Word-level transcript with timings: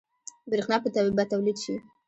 برښنا 0.49 0.77
به 1.17 1.23
تولید 1.31 1.57
شي؟ 1.63 1.75